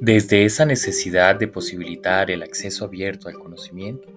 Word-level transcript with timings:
Desde 0.00 0.46
esa 0.46 0.64
necesidad 0.64 1.36
de 1.36 1.46
posibilitar 1.46 2.30
el 2.30 2.42
acceso 2.42 2.86
abierto 2.86 3.28
al 3.28 3.38
conocimiento 3.38 4.08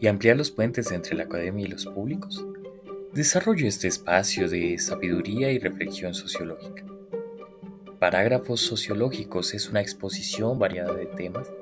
y 0.00 0.06
ampliar 0.06 0.34
los 0.34 0.50
puentes 0.50 0.90
entre 0.92 1.14
la 1.14 1.24
academia 1.24 1.66
y 1.66 1.68
los 1.68 1.84
públicos, 1.84 2.42
desarrollo 3.12 3.68
este 3.68 3.86
espacio 3.86 4.48
de 4.48 4.78
sabiduría 4.78 5.52
y 5.52 5.58
reflexión 5.58 6.14
sociológica. 6.14 6.86
Parágrafos 7.98 8.62
sociológicos 8.62 9.52
es 9.52 9.68
una 9.68 9.82
exposición 9.82 10.58
variada 10.58 10.94
de 10.94 11.04
temas. 11.04 11.52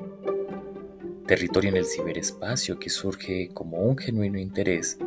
Territorio 1.26 1.70
en 1.70 1.78
el 1.78 1.84
ciberespacio 1.86 2.78
que 2.78 2.90
surge 2.90 3.50
como 3.52 3.78
un 3.78 3.98
genuino 3.98 4.38
interés 4.38 4.98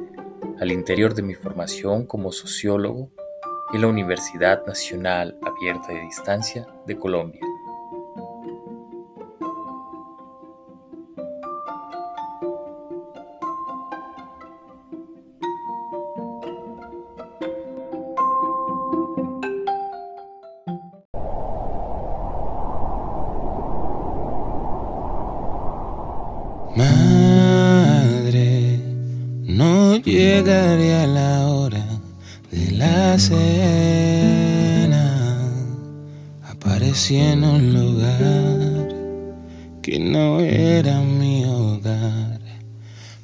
al 0.60 0.74
interior 0.74 1.14
de 1.14 1.22
mi 1.22 1.36
formación 1.36 2.06
como 2.06 2.34
sociólogo 2.34 3.10
en 3.74 3.80
la 3.80 3.88
Universidad 3.88 4.66
Nacional 4.66 5.38
Abierta 5.42 5.94
de 5.94 6.02
Distancia 6.02 6.68
de 6.86 6.98
Colombia. 6.98 7.40
Madre, 26.76 28.50
no 29.44 29.96
llegaré 29.96 30.96
a 30.96 31.08
la 31.08 31.48
hora 31.48 31.86
de 32.52 32.72
la 32.72 33.18
cena. 33.18 34.26
Aparecí 36.44 37.16
en 37.16 37.46
un 37.46 37.72
lugar 37.74 38.90
que 39.82 40.00
no 40.00 40.42
era 40.42 41.00
mi 41.00 41.46
hogar. 41.46 42.42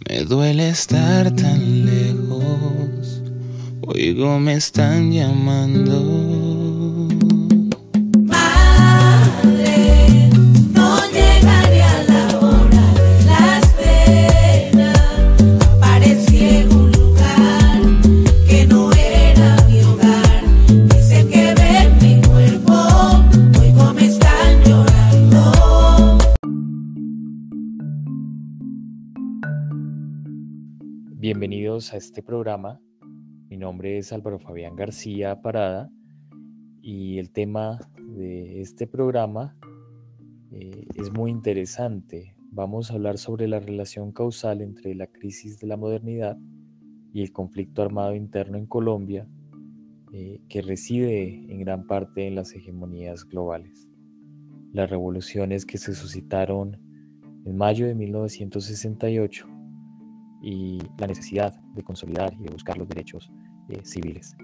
Me 0.07 0.23
duele 0.23 0.69
estar 0.69 1.35
tan 1.35 1.85
lejos. 1.85 3.21
Oigo, 3.81 4.39
me 4.39 4.53
están 4.53 5.11
llamando. 5.11 6.20
A 31.81 31.97
este 31.97 32.21
programa. 32.21 32.79
Mi 33.49 33.57
nombre 33.57 33.97
es 33.97 34.13
Álvaro 34.13 34.37
Fabián 34.37 34.75
García 34.75 35.41
Parada 35.41 35.89
y 36.79 37.17
el 37.17 37.31
tema 37.31 37.79
de 37.97 38.61
este 38.61 38.85
programa 38.85 39.57
eh, 40.51 40.85
es 40.93 41.11
muy 41.11 41.31
interesante. 41.31 42.35
Vamos 42.51 42.91
a 42.91 42.93
hablar 42.93 43.17
sobre 43.17 43.47
la 43.47 43.59
relación 43.59 44.11
causal 44.11 44.61
entre 44.61 44.93
la 44.93 45.07
crisis 45.07 45.57
de 45.57 45.65
la 45.65 45.75
modernidad 45.75 46.37
y 47.13 47.23
el 47.23 47.31
conflicto 47.31 47.81
armado 47.81 48.13
interno 48.13 48.59
en 48.59 48.67
Colombia, 48.67 49.27
eh, 50.13 50.39
que 50.49 50.61
reside 50.61 51.51
en 51.51 51.61
gran 51.61 51.87
parte 51.87 52.27
en 52.27 52.35
las 52.35 52.53
hegemonías 52.53 53.25
globales. 53.25 53.89
Las 54.71 54.87
revoluciones 54.87 55.65
que 55.65 55.79
se 55.79 55.95
suscitaron 55.95 56.79
en 57.43 57.57
mayo 57.57 57.87
de 57.87 57.95
1968 57.95 59.60
y 60.41 60.79
la 60.97 61.07
necesidad 61.07 61.53
de 61.75 61.83
consolidar 61.83 62.33
y 62.33 62.43
de 62.43 62.49
buscar 62.49 62.77
los 62.77 62.87
derechos 62.87 63.31
eh, 63.69 63.81
civiles 63.83 64.35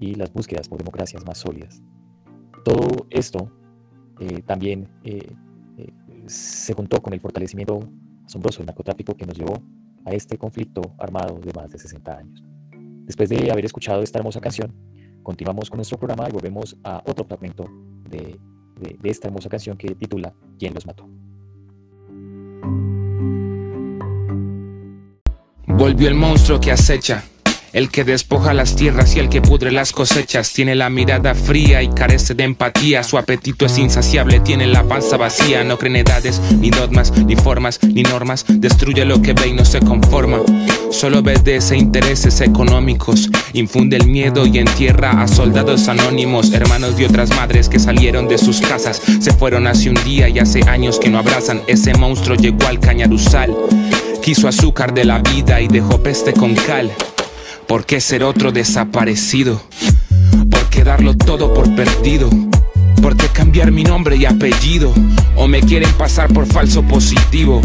y 0.00 0.14
las 0.14 0.32
búsquedas 0.32 0.68
por 0.68 0.78
democracias 0.78 1.24
más 1.26 1.38
sólidas. 1.38 1.82
Todo 2.64 3.06
esto 3.10 3.50
eh, 4.18 4.42
también 4.42 4.88
eh, 5.04 5.34
se 6.26 6.72
juntó 6.74 7.02
con 7.02 7.12
el 7.12 7.20
fortalecimiento 7.20 7.80
asombroso 8.24 8.58
del 8.58 8.66
narcotráfico 8.66 9.14
que 9.14 9.26
nos 9.26 9.36
llevó 9.36 9.62
a 10.04 10.12
este 10.12 10.38
conflicto 10.38 10.94
armado 10.98 11.38
de 11.38 11.52
más 11.52 11.70
de 11.70 11.78
60 11.78 12.16
años. 12.16 12.42
Después 13.04 13.28
de 13.28 13.50
haber 13.50 13.64
escuchado 13.64 14.02
esta 14.02 14.18
hermosa 14.18 14.40
canción, 14.40 14.74
continuamos 15.22 15.70
con 15.70 15.78
nuestro 15.78 15.98
programa 15.98 16.28
y 16.28 16.32
volvemos 16.32 16.76
a 16.82 17.02
otro 17.06 17.24
fragmento 17.24 17.66
de, 18.08 18.38
de 18.80 19.10
esta 19.10 19.28
hermosa 19.28 19.48
canción 19.48 19.76
que 19.76 19.94
titula 19.94 20.34
¿Quién 20.58 20.74
los 20.74 20.86
mató? 20.86 21.08
Volvió 25.82 26.06
el 26.06 26.14
monstruo 26.14 26.60
que 26.60 26.70
acecha. 26.70 27.24
El 27.72 27.90
que 27.90 28.04
despoja 28.04 28.54
las 28.54 28.76
tierras 28.76 29.16
y 29.16 29.18
el 29.18 29.28
que 29.28 29.42
pudre 29.42 29.72
las 29.72 29.90
cosechas. 29.90 30.52
Tiene 30.52 30.76
la 30.76 30.88
mirada 30.90 31.34
fría 31.34 31.82
y 31.82 31.88
carece 31.88 32.34
de 32.34 32.44
empatía. 32.44 33.02
Su 33.02 33.18
apetito 33.18 33.66
es 33.66 33.76
insaciable, 33.78 34.38
tiene 34.38 34.68
la 34.68 34.84
panza 34.84 35.16
vacía. 35.16 35.64
No 35.64 35.78
cree 35.78 35.90
en 35.90 35.96
edades, 35.96 36.40
ni 36.60 36.70
dogmas, 36.70 37.10
ni 37.10 37.34
formas, 37.34 37.80
ni 37.82 38.04
normas. 38.04 38.44
Destruye 38.46 39.04
lo 39.04 39.20
que 39.22 39.32
ve 39.32 39.48
y 39.48 39.54
no 39.54 39.64
se 39.64 39.80
conforma. 39.80 40.38
Solo 40.92 41.18
obedece 41.18 41.76
intereses 41.76 42.40
económicos. 42.42 43.28
Infunde 43.52 43.96
el 43.96 44.06
miedo 44.06 44.46
y 44.46 44.58
entierra 44.58 45.20
a 45.20 45.26
soldados 45.26 45.88
anónimos. 45.88 46.52
Hermanos 46.52 46.96
de 46.96 47.06
otras 47.06 47.30
madres 47.30 47.68
que 47.68 47.80
salieron 47.80 48.28
de 48.28 48.38
sus 48.38 48.60
casas. 48.60 49.02
Se 49.20 49.32
fueron 49.32 49.66
hace 49.66 49.90
un 49.90 49.96
día 50.04 50.28
y 50.28 50.38
hace 50.38 50.62
años 50.68 51.00
que 51.00 51.10
no 51.10 51.18
abrazan. 51.18 51.60
Ese 51.66 51.92
monstruo 51.94 52.36
llegó 52.36 52.68
al 52.68 52.78
cañaruzal 52.78 53.52
Quiso 54.22 54.46
azúcar 54.46 54.94
de 54.94 55.04
la 55.04 55.18
vida 55.18 55.60
y 55.60 55.66
dejó 55.66 56.00
peste 56.00 56.32
con 56.32 56.54
cal. 56.54 56.92
¿Por 57.66 57.84
qué 57.84 58.00
ser 58.00 58.22
otro 58.22 58.52
desaparecido? 58.52 59.60
¿Por 60.48 60.70
qué 60.70 60.84
darlo 60.84 61.16
todo 61.16 61.52
por 61.52 61.74
perdido? 61.74 62.30
¿Por 63.02 63.16
qué 63.16 63.26
cambiar 63.26 63.72
mi 63.72 63.82
nombre 63.82 64.14
y 64.14 64.24
apellido? 64.24 64.94
¿O 65.34 65.48
me 65.48 65.60
quieren 65.60 65.92
pasar 65.94 66.32
por 66.32 66.46
falso 66.46 66.82
positivo? 66.82 67.60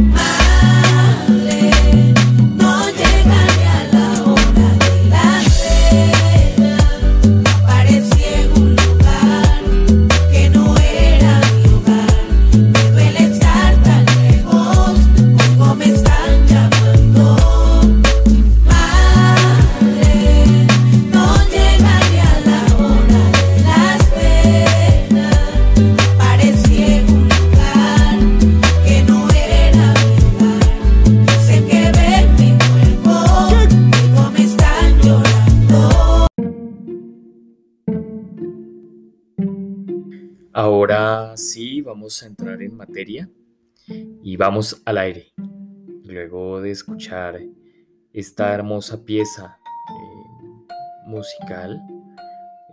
Ahora 40.59 41.37
sí, 41.37 41.83
vamos 41.83 42.23
a 42.23 42.25
entrar 42.25 42.63
en 42.63 42.75
materia 42.75 43.29
y 44.23 44.37
vamos 44.37 44.81
al 44.85 44.97
aire. 44.97 45.31
Luego 46.03 46.61
de 46.61 46.71
escuchar 46.71 47.39
esta 48.11 48.55
hermosa 48.55 49.05
pieza 49.05 49.59
eh, 49.87 50.65
musical, 51.05 51.79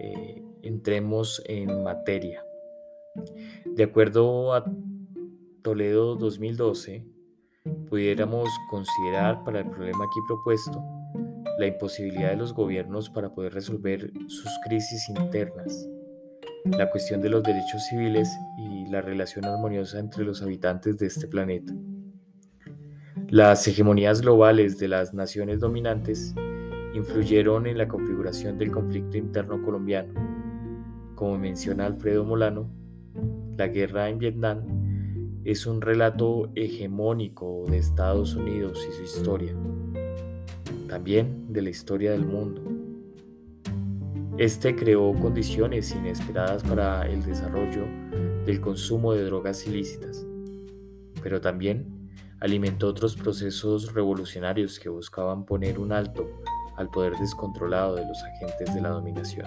eh, 0.01 0.43
entremos 0.63 1.43
en 1.45 1.83
materia. 1.83 2.43
De 3.67 3.83
acuerdo 3.83 4.55
a 4.55 4.65
Toledo 5.61 6.17
2012, 6.17 7.05
pudiéramos 7.91 8.49
considerar 8.71 9.45
para 9.45 9.61
el 9.61 9.69
problema 9.69 10.07
aquí 10.07 10.21
propuesto 10.27 10.83
la 11.59 11.67
imposibilidad 11.67 12.31
de 12.31 12.37
los 12.37 12.55
gobiernos 12.55 13.11
para 13.11 13.35
poder 13.35 13.53
resolver 13.53 14.11
sus 14.27 14.51
crisis 14.65 15.07
internas 15.11 15.87
la 16.65 16.91
cuestión 16.91 17.21
de 17.21 17.29
los 17.29 17.43
derechos 17.43 17.85
civiles 17.85 18.29
y 18.57 18.87
la 18.87 19.03
relación 19.03 19.45
armoniosa 19.45 19.99
entre 19.99 20.25
los 20.25 20.43
habitantes 20.43 20.97
de 20.97 21.07
este 21.07 21.29
planeta. 21.29 21.75
Las 23.29 23.69
hegemonías 23.69 24.23
globales 24.23 24.79
de 24.79 24.89
las 24.89 25.13
naciones 25.13 25.61
dominantes 25.61 26.35
influyeron 26.95 27.67
en 27.67 27.77
la 27.77 27.87
configuración 27.87 28.57
del 28.57 28.71
conflicto 28.71 29.19
interno 29.19 29.63
colombiano. 29.63 30.15
Como 31.15 31.37
menciona 31.37 31.85
Alfredo 31.85 32.25
Molano, 32.25 32.71
la 33.59 33.69
guerra 33.69 34.09
en 34.09 34.19
Vietnam 34.19 34.63
es 35.45 35.67
un 35.67 35.83
relato 35.83 36.51
hegemónico 36.55 37.67
de 37.69 37.77
Estados 37.77 38.35
Unidos 38.35 38.87
y 38.89 38.93
su 38.93 39.03
historia, 39.03 39.55
también 40.89 41.53
de 41.53 41.61
la 41.61 41.71
historia 41.71 42.13
del 42.13 42.25
mundo. 42.25 42.64
Este 44.37 44.75
creó 44.75 45.13
condiciones 45.13 45.93
inesperadas 45.93 46.65
para 46.65 47.07
el 47.07 47.25
desarrollo 47.25 47.87
del 48.45 48.61
consumo 48.61 49.13
de 49.13 49.25
drogas 49.25 49.65
ilícitas, 49.65 50.27
pero 51.23 51.41
también 51.41 52.11
alimentó 52.41 52.89
otros 52.89 53.15
procesos 53.15 53.95
revolucionarios 53.95 54.81
que 54.81 54.89
buscaban 54.89 55.47
poner 55.47 55.79
un 55.79 55.93
alto 55.93 56.29
al 56.77 56.91
poder 56.91 57.15
descontrolado 57.15 57.95
de 57.95 58.05
los 58.05 58.21
agentes 58.25 58.75
de 58.75 58.81
la 58.81 58.89
dominación. 58.89 59.47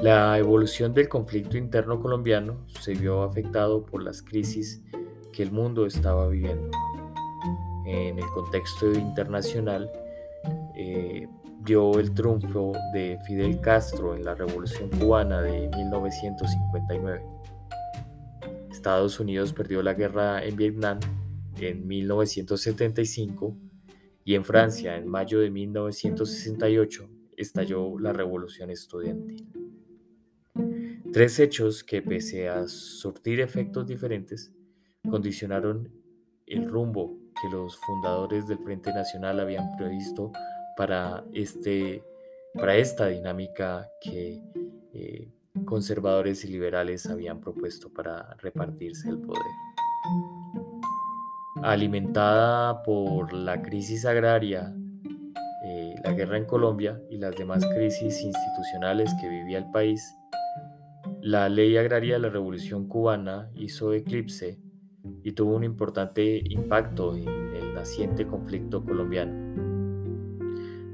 La 0.00 0.38
evolución 0.38 0.94
del 0.94 1.08
conflicto 1.08 1.56
interno 1.56 1.98
colombiano 1.98 2.64
se 2.80 2.94
vio 2.94 3.24
afectado 3.24 3.84
por 3.84 4.04
las 4.04 4.22
crisis 4.22 4.84
que 5.32 5.42
el 5.42 5.50
mundo 5.50 5.84
estaba 5.84 6.28
viviendo. 6.28 6.70
En 7.86 8.20
el 8.20 8.26
contexto 8.26 8.92
internacional, 8.92 9.90
eh, 10.76 11.28
dio 11.64 11.98
el 11.98 12.12
triunfo 12.12 12.72
de 12.92 13.18
Fidel 13.26 13.60
Castro 13.60 14.14
en 14.14 14.24
la 14.24 14.34
Revolución 14.34 14.90
cubana 14.90 15.40
de 15.40 15.68
1959. 15.68 17.22
Estados 18.70 19.20
Unidos 19.20 19.52
perdió 19.52 19.82
la 19.82 19.94
guerra 19.94 20.44
en 20.44 20.56
Vietnam 20.56 20.98
en 21.58 21.86
1975 21.86 23.56
y 24.24 24.34
en 24.34 24.44
Francia 24.44 24.96
en 24.96 25.06
mayo 25.06 25.40
de 25.40 25.50
1968 25.50 27.08
estalló 27.36 27.98
la 27.98 28.12
Revolución 28.12 28.70
Estudiantil. 28.70 29.48
Tres 31.12 31.38
hechos 31.40 31.84
que 31.84 32.02
pese 32.02 32.48
a 32.48 32.66
surtir 32.66 33.40
efectos 33.40 33.86
diferentes, 33.86 34.52
condicionaron 35.08 35.92
el 36.46 36.68
rumbo 36.68 37.21
que 37.42 37.48
los 37.48 37.76
fundadores 37.78 38.46
del 38.46 38.58
Frente 38.58 38.92
Nacional 38.94 39.40
habían 39.40 39.76
previsto 39.76 40.30
para, 40.76 41.24
este, 41.32 42.04
para 42.54 42.76
esta 42.76 43.08
dinámica 43.08 43.90
que 44.00 44.40
eh, 44.94 45.28
conservadores 45.64 46.44
y 46.44 46.48
liberales 46.48 47.06
habían 47.06 47.40
propuesto 47.40 47.92
para 47.92 48.34
repartirse 48.38 49.08
el 49.08 49.18
poder. 49.18 49.42
Alimentada 51.62 52.82
por 52.82 53.32
la 53.32 53.60
crisis 53.60 54.06
agraria, 54.06 54.74
eh, 55.64 55.94
la 56.04 56.12
guerra 56.12 56.38
en 56.38 56.46
Colombia 56.46 57.00
y 57.10 57.18
las 57.18 57.36
demás 57.36 57.66
crisis 57.66 58.22
institucionales 58.22 59.12
que 59.20 59.28
vivía 59.28 59.58
el 59.58 59.70
país, 59.70 60.16
la 61.20 61.48
ley 61.48 61.76
agraria 61.76 62.14
de 62.14 62.20
la 62.20 62.30
Revolución 62.30 62.88
cubana 62.88 63.50
hizo 63.54 63.92
eclipse 63.92 64.58
y 65.22 65.32
tuvo 65.32 65.56
un 65.56 65.64
importante 65.64 66.42
impacto 66.44 67.14
en 67.14 67.28
el 67.28 67.74
naciente 67.74 68.26
conflicto 68.26 68.84
colombiano. 68.84 69.32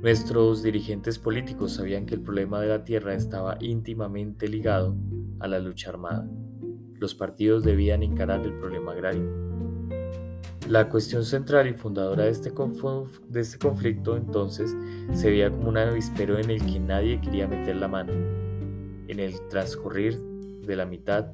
Nuestros 0.02 0.62
dirigentes 0.62 1.18
políticos 1.18 1.72
sabían 1.72 2.06
que 2.06 2.14
el 2.14 2.20
problema 2.20 2.60
de 2.60 2.68
la 2.68 2.84
tierra 2.84 3.14
estaba 3.14 3.56
íntimamente 3.60 4.46
ligado 4.46 4.94
a 5.40 5.48
la 5.48 5.58
lucha 5.58 5.90
armada. 5.90 6.28
Los 7.00 7.14
partidos 7.14 7.64
debían 7.64 8.02
encarar 8.02 8.44
el 8.44 8.52
problema 8.54 8.92
agrario. 8.92 9.48
La 10.68 10.88
cuestión 10.88 11.24
central 11.24 11.66
y 11.66 11.72
fundadora 11.72 12.24
de 12.24 12.30
este, 12.30 12.52
este 13.34 13.58
conflicto 13.58 14.16
entonces 14.16 14.76
se 15.12 15.30
veía 15.30 15.50
como 15.50 15.70
un 15.70 15.78
avispero 15.78 16.38
en 16.38 16.50
el 16.50 16.64
que 16.64 16.78
nadie 16.78 17.20
quería 17.20 17.48
meter 17.48 17.76
la 17.76 17.88
mano. 17.88 18.12
En 19.08 19.18
el 19.18 19.34
transcurrir 19.48 20.18
de 20.18 20.76
la 20.76 20.84
mitad 20.84 21.32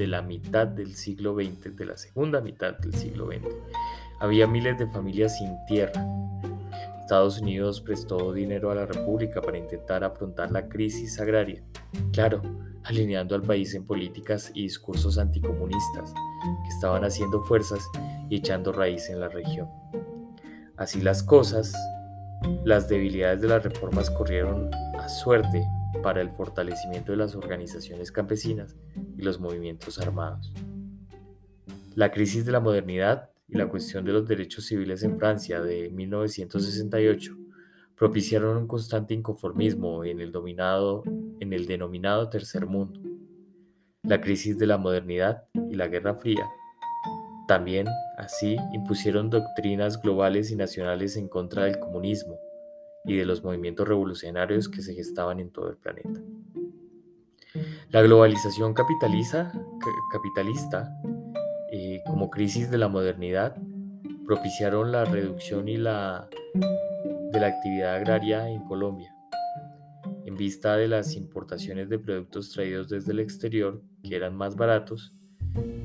de 0.00 0.06
la 0.06 0.22
mitad 0.22 0.66
del 0.66 0.94
siglo 0.94 1.34
XX, 1.34 1.76
de 1.76 1.84
la 1.84 1.94
segunda 1.94 2.40
mitad 2.40 2.72
del 2.78 2.94
siglo 2.94 3.26
XX. 3.26 3.54
Había 4.18 4.46
miles 4.46 4.78
de 4.78 4.86
familias 4.86 5.36
sin 5.36 5.54
tierra. 5.66 6.06
Estados 7.00 7.38
Unidos 7.38 7.82
prestó 7.82 8.32
dinero 8.32 8.70
a 8.70 8.74
la 8.74 8.86
República 8.86 9.42
para 9.42 9.58
intentar 9.58 10.02
afrontar 10.02 10.52
la 10.52 10.70
crisis 10.70 11.20
agraria, 11.20 11.62
claro, 12.14 12.40
alineando 12.84 13.34
al 13.34 13.42
país 13.42 13.74
en 13.74 13.84
políticas 13.84 14.50
y 14.54 14.62
discursos 14.62 15.18
anticomunistas 15.18 16.14
que 16.62 16.68
estaban 16.70 17.04
haciendo 17.04 17.42
fuerzas 17.42 17.86
y 18.30 18.36
echando 18.36 18.72
raíz 18.72 19.10
en 19.10 19.20
la 19.20 19.28
región. 19.28 19.68
Así 20.78 21.02
las 21.02 21.22
cosas, 21.22 21.74
las 22.64 22.88
debilidades 22.88 23.42
de 23.42 23.48
las 23.48 23.62
reformas 23.62 24.08
corrieron 24.08 24.70
a 24.98 25.10
suerte 25.10 25.62
para 26.02 26.22
el 26.22 26.30
fortalecimiento 26.30 27.12
de 27.12 27.18
las 27.18 27.34
organizaciones 27.34 28.10
campesinas 28.10 28.74
y 29.16 29.22
los 29.22 29.40
movimientos 29.40 29.98
armados. 29.98 30.52
La 31.94 32.10
crisis 32.10 32.44
de 32.44 32.52
la 32.52 32.60
modernidad 32.60 33.30
y 33.48 33.56
la 33.56 33.68
cuestión 33.68 34.04
de 34.04 34.12
los 34.12 34.26
derechos 34.26 34.66
civiles 34.66 35.02
en 35.02 35.18
Francia 35.18 35.60
de 35.60 35.90
1968 35.90 37.36
propiciaron 37.96 38.56
un 38.56 38.66
constante 38.66 39.14
inconformismo 39.14 40.04
en 40.04 40.20
el, 40.20 40.32
dominado, 40.32 41.02
en 41.40 41.52
el 41.52 41.66
denominado 41.66 42.28
Tercer 42.28 42.66
Mundo. 42.66 43.00
La 44.02 44.20
crisis 44.20 44.58
de 44.58 44.66
la 44.66 44.78
modernidad 44.78 45.44
y 45.70 45.74
la 45.74 45.88
Guerra 45.88 46.14
Fría 46.14 46.46
también, 47.46 47.88
así, 48.16 48.56
impusieron 48.72 49.28
doctrinas 49.28 50.00
globales 50.00 50.52
y 50.52 50.56
nacionales 50.56 51.16
en 51.16 51.28
contra 51.28 51.64
del 51.64 51.80
comunismo, 51.80 52.38
y 53.04 53.16
de 53.16 53.24
los 53.24 53.42
movimientos 53.42 53.88
revolucionarios 53.88 54.68
que 54.68 54.82
se 54.82 54.94
gestaban 54.94 55.40
en 55.40 55.50
todo 55.50 55.70
el 55.70 55.76
planeta. 55.76 56.20
La 57.92 58.02
globalización 58.02 58.72
capitalista, 58.72 59.52
eh, 61.72 62.00
como 62.06 62.30
crisis 62.30 62.70
de 62.70 62.78
la 62.78 62.86
modernidad, 62.86 63.56
propiciaron 64.24 64.92
la 64.92 65.04
reducción 65.04 65.66
y 65.66 65.76
la, 65.76 66.28
de 67.32 67.40
la 67.40 67.48
actividad 67.48 67.96
agraria 67.96 68.48
en 68.48 68.62
Colombia. 68.62 69.12
En 70.24 70.36
vista 70.36 70.76
de 70.76 70.86
las 70.86 71.16
importaciones 71.16 71.88
de 71.88 71.98
productos 71.98 72.52
traídos 72.52 72.88
desde 72.88 73.10
el 73.10 73.18
exterior, 73.18 73.82
que 74.04 74.14
eran 74.14 74.36
más 74.36 74.54
baratos, 74.54 75.12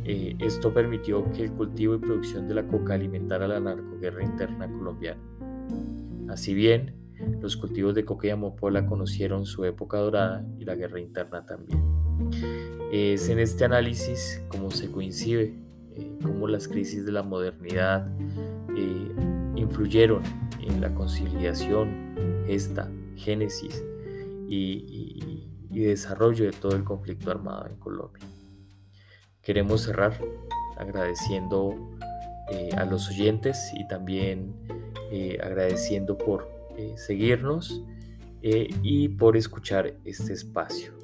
eh, 0.04 0.36
esto 0.42 0.72
permitió 0.72 1.32
que 1.32 1.46
el 1.46 1.54
cultivo 1.54 1.96
y 1.96 1.98
producción 1.98 2.48
de 2.48 2.54
la 2.54 2.68
coca 2.68 2.94
alimentara 2.94 3.48
la 3.48 3.60
narcoguerra 3.60 4.24
interna 4.24 4.72
colombiana. 4.72 5.24
Así 6.30 6.54
bien, 6.54 6.96
los 7.42 7.58
cultivos 7.58 7.96
de 7.96 8.06
coca 8.06 8.28
y 8.28 8.30
amapola 8.30 8.86
conocieron 8.86 9.48
su 9.48 9.66
época 9.66 9.98
dorada 9.98 10.46
y 10.60 10.66
la 10.66 10.76
guerra 10.76 11.00
interna 11.00 11.44
también. 11.48 11.95
Es 12.92 13.30
en 13.30 13.40
este 13.40 13.66
análisis 13.66 14.42
cómo 14.48 14.72
se 14.72 14.90
coincide, 14.90 15.54
eh, 15.96 16.18
cómo 16.24 16.48
las 16.48 16.68
crisis 16.68 17.06
de 17.06 17.12
la 17.12 17.24
modernidad 17.24 18.08
eh, 18.76 19.12
influyeron 19.56 20.24
en 20.62 20.82
la 20.82 20.94
conciliación, 20.94 22.16
esta 22.48 22.90
génesis 23.16 23.84
y, 24.48 25.52
desarrollo 25.70 26.46
de 26.46 26.52
todo 26.52 26.76
el 26.76 26.84
conflicto 26.86 27.30
armado 27.30 27.68
en 27.68 27.76
Colombia. 27.76 28.24
Queremos 29.42 29.82
cerrar 29.82 30.18
agradeciendo 30.78 31.76
eh, 32.50 32.70
a 32.78 32.86
los 32.86 33.10
oyentes 33.10 33.72
y 33.78 33.86
también 33.88 34.56
agradeciendo 35.42 36.18
por 36.18 36.50
seguirnos 36.96 37.84
y 38.42 39.10
por 39.10 39.38
escuchar 39.38 39.94
este 40.04 40.34
espacio. 40.34 40.95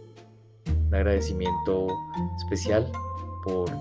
Un 0.91 0.95
agradecimiento 0.95 1.87
especial 2.35 2.91
por 3.45 3.71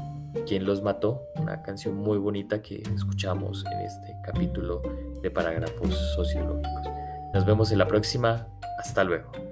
quien 0.46 0.64
los 0.64 0.80
mató, 0.80 1.20
una 1.40 1.60
canción 1.60 1.96
muy 1.96 2.18
bonita 2.18 2.62
que 2.62 2.84
escuchamos 2.94 3.64
en 3.66 3.80
este 3.80 4.14
capítulo 4.24 4.80
de 5.20 5.28
parágrafos 5.28 5.92
sociológicos. 6.14 6.86
Nos 7.34 7.44
vemos 7.44 7.72
en 7.72 7.78
la 7.78 7.88
próxima. 7.88 8.46
Hasta 8.78 9.02
luego. 9.02 9.49